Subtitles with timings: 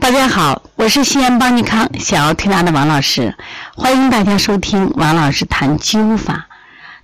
[0.00, 3.36] 大家好，我是西安邦尼康小儿推拿的王老师，
[3.76, 6.48] 欢迎大家收听王老师谈灸法。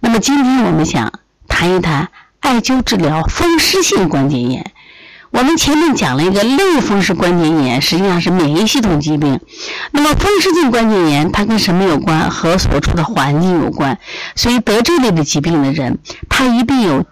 [0.01, 1.13] 那么今天我们想
[1.47, 2.09] 谈一谈
[2.41, 4.73] 艾灸治疗风湿性关节炎。
[5.31, 9.39] 我们前面讲了一个类风湿关节炎，实际上是免疫系统疾病。
[9.91, 12.31] 那么风湿性关节炎它跟什么有关？
[12.31, 13.99] 和所处的环境有关。
[14.35, 15.99] 所以得这类的疾病的人，
[16.31, 17.05] 他一定有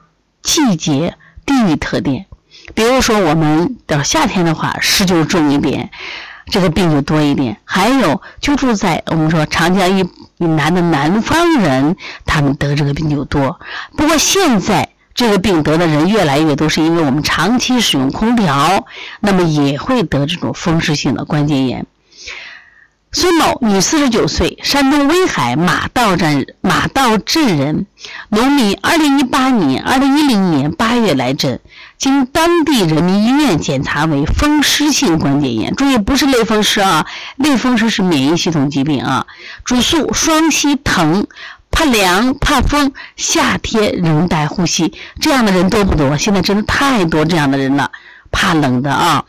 [0.42, 1.14] 季节、
[1.44, 2.24] 地域特点。
[2.72, 5.90] 比如说，我们到夏天的话，湿就重一点，
[6.46, 7.58] 这个病就多一点。
[7.64, 10.08] 还有，就住在我们说长江以
[10.38, 13.60] 以南的南方人，他们得这个病就多。
[13.96, 18.86] 不过现在这个病得的人越来越多，是因为我们长期使用空调，
[19.20, 21.86] 那么也会得这种风湿性的关节炎。
[23.14, 27.86] 孙某，女，四十九岁，山东威海马道镇马道镇人，
[28.28, 28.76] 农民。
[28.82, 31.60] 二零一八年、二零一零年八月来诊，
[31.96, 35.76] 经当地人民医院检查为风湿性关节炎。
[35.76, 39.24] 注意，不是类风湿啊，类风湿是免疫系统疾病啊。
[39.64, 41.28] 主诉双膝疼，
[41.70, 46.18] 怕凉怕风，夏天仍带呼吸，这样的人多不多？
[46.18, 47.92] 现在真的太多这样的人了，
[48.32, 49.24] 怕冷的啊。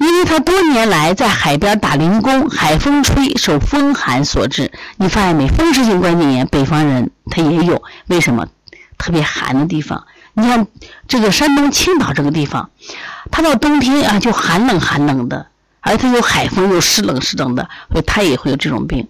[0.00, 4.72] 因为他多年来在海边打零工，海风吹，受风寒所致。
[4.96, 5.46] 你发现没？
[5.46, 7.82] 风湿性关节炎，北方人他也有。
[8.08, 8.48] 为什么？
[8.96, 10.66] 特别寒的地方，你看
[11.08, 12.68] 这个山东青岛这个地方，
[13.30, 15.46] 他到冬天啊就寒冷寒冷的，
[15.80, 19.08] 而且有海风又湿冷湿冷的，所以他也会有这种病。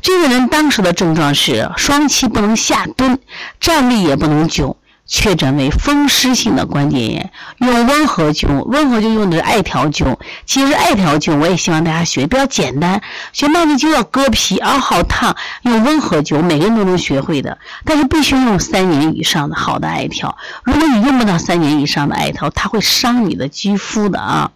[0.00, 3.18] 这个人当时的症状是双膝不能下蹲，
[3.58, 4.76] 站立也不能久。
[5.06, 10.16] 确诊为风湿性的关节炎，用温和灸，温和灸用的是艾条灸。
[10.46, 13.02] 其实艾条灸我也希望大家学，比较简单。
[13.32, 17.58] 学慢你就要割皮，啊，好烫，用温和灸，每个人都能学会的。
[17.84, 20.38] 但是必须用三年以上的好的艾条。
[20.64, 24.50] 如果你用不到三年以上的艾条，它会伤你的肌肤的啊。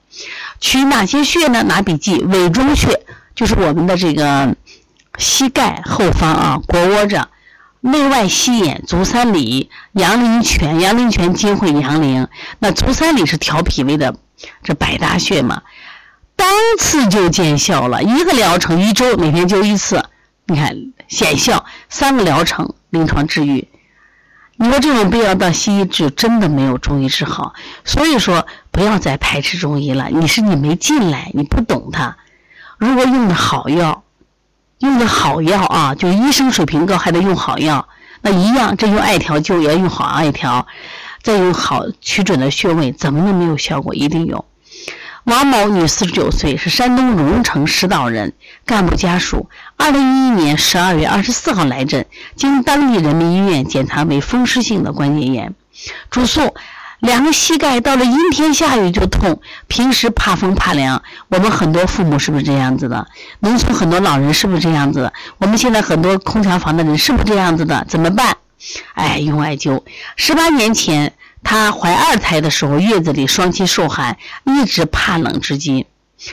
[0.60, 1.62] 取哪些穴呢？
[1.64, 3.02] 拿笔记，委中穴
[3.34, 4.56] 就是我们的这个
[5.18, 7.28] 膝盖后方啊，腘窝这。
[7.86, 12.26] 内外膝眼、足三里、阳陵泉、阳陵泉经会阳陵，
[12.58, 14.16] 那足三里是调脾胃的
[14.64, 15.62] 这百搭穴嘛，
[16.34, 16.48] 当
[16.80, 20.04] 次就见效了，一个疗程一周每天灸一次，
[20.46, 20.74] 你看
[21.06, 23.68] 显效，三个疗程临床治愈。
[24.56, 27.54] 你说这种病要到西医治，真的没有中医治好，
[27.84, 30.08] 所以说不要再排斥中医了。
[30.10, 32.16] 你是你没进来，你不懂它。
[32.78, 33.95] 如果用的好药。
[34.80, 37.88] 用的好药啊，就医生水平高还得用好药，
[38.20, 40.66] 那一样，这用艾条灸也要用好艾条，
[41.22, 43.94] 再用好取准的穴位，怎么能没有效果？
[43.94, 44.44] 一定有。
[45.24, 49.48] 王某，女，四十九岁，是山东荣成石岛人，干部家属。
[49.76, 52.06] 二零一一年十二月二十四号来诊，
[52.36, 55.54] 经当地人民医院检查为风湿性的关节炎，
[56.10, 56.54] 主诉。
[57.06, 61.00] 两个膝盖到了阴天下雨就痛，平时怕风怕凉。
[61.28, 63.06] 我们很多父母是不是这样子的？
[63.38, 65.12] 农村很多老人是不是这样子的？
[65.38, 67.86] 我们现在很多空调房的人是不是这样子的？
[67.88, 68.36] 怎么办？
[68.94, 69.82] 哎，用艾灸。
[70.16, 71.12] 十八年前，
[71.44, 75.86] 她怀二胎的时候，月子里双膝受寒，一直怕冷至今。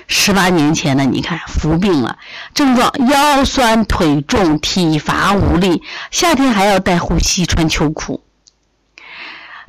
[0.07, 2.17] 十八年前呢，你看服病了，
[2.55, 8.23] 症状腰酸腿重、体乏无力，夏天还要带护膝、穿秋裤。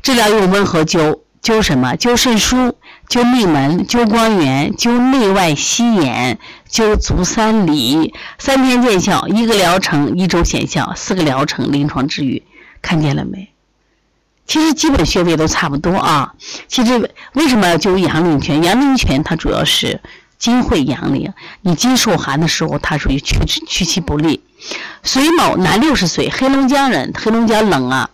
[0.05, 1.95] 治疗用温和灸，灸什么？
[1.95, 2.75] 灸肾腧，
[3.09, 6.39] 灸命门，灸光源，灸内外膝眼，
[6.71, 12.43] 灸足三里，三天见效，一个疗程一周显效，四个疗程临床治愈，
[12.83, 13.49] 看见了没？
[14.47, 16.35] 其实基本穴位都差不多啊。
[16.69, 18.63] 其实为什么要灸阳陵泉？
[18.63, 20.03] 阳陵泉它主要是
[20.39, 21.33] 经会阳陵，
[21.63, 24.43] 你经受寒的时候，它属于驱驱其不利。
[25.03, 28.11] 隋某，男，六十岁，黑龙江人，黑龙江冷啊。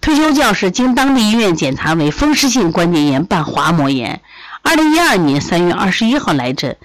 [0.00, 4.22] 退休教师经当地医院检查为风湿性关节炎伴滑膜炎。
[4.62, 6.76] 二零一二年三月二十一号来诊，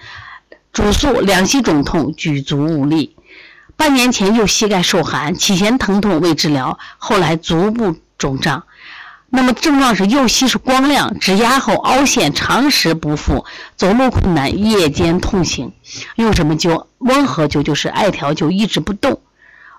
[0.71, 3.16] 主诉两膝肿痛，举足无力。
[3.75, 8.63] 半年前右膝盖受寒，起先疼痛未治疗，后来足部肿胀。
[9.29, 13.45] 那么症状是右膝是光亮，指压后凹陷，长时不复，
[13.75, 15.73] 走路困难，夜间痛醒。
[16.16, 16.85] 用什么灸？
[16.99, 19.22] 温和灸就是艾条灸，一直不动。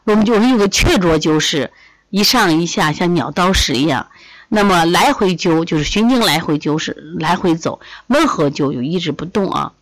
[0.04, 1.70] 我们就是用个雀啄灸是。
[2.14, 4.06] 一上一下像鸟刀石一样，
[4.48, 9.72] 那么来回灸就是循经来回灸是来回走，温和灸就一直不动啊。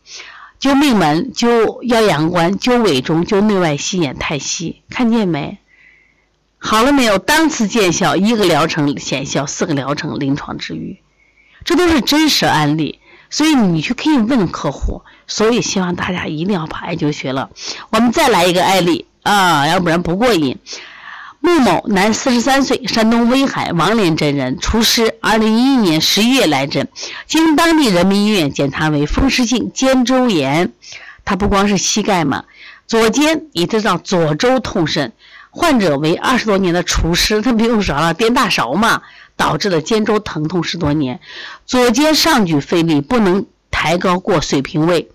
[0.58, 5.58] 灸命门、灸腰阳关、灸尾中、灸内外膝眼、太溪，看见没？
[6.56, 7.18] 好了没有？
[7.18, 11.02] 当次见效，一个疗程显效，四个疗程临床治愈，
[11.66, 15.02] 这都是真实案例，所以你去可以问客户。
[15.26, 17.50] 所以希望大家一定要把艾灸学了。
[17.90, 20.58] 我们再来一个案例啊，要不然不过瘾。
[21.44, 25.16] 穆某，男，四十三岁，山东威海王连镇人，厨师。
[25.20, 26.86] 二零一一年十一月来诊，
[27.26, 30.72] 经当地人民医院检查为风湿性肩周炎。
[31.24, 32.44] 他不光是膝盖嘛，
[32.86, 35.12] 左肩一直到左周痛甚。
[35.50, 39.02] 患者为二十多年的厨师，他不用勺了，颠大勺嘛，
[39.36, 41.18] 导致了肩周疼痛十多年。
[41.66, 45.10] 左肩上举费力，不能抬高过水平位，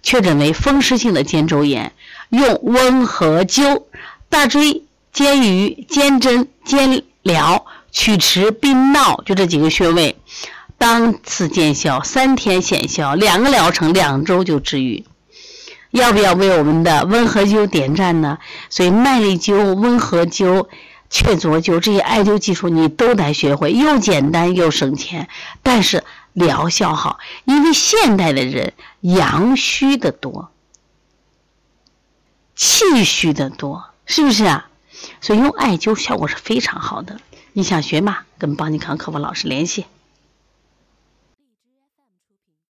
[0.00, 1.90] 确诊为风湿性的肩周炎。
[2.30, 3.82] 用温和灸
[4.28, 4.84] 大椎。
[5.12, 10.16] 肩盂、肩针、肩髎、曲池、髌桡，就这几个穴位，
[10.78, 15.04] 当次见效，三天显效，两个疗程，两周就治愈。
[15.90, 18.38] 要不要为我们的温和灸点赞呢？
[18.70, 20.68] 所以麦粒灸、温和灸、
[21.10, 25.28] 雀啄灸这些艾灸技术你都得学会，又简单又省钱，
[25.62, 27.18] 但是疗效好。
[27.44, 28.72] 因为现代的人
[29.02, 30.50] 阳虚的多，
[32.56, 34.70] 气虚的多，是不是啊？
[35.20, 37.20] 所以用艾灸效果是非常好的，
[37.52, 38.18] 你想学吗？
[38.38, 39.86] 跟邦尼康客服老师联系。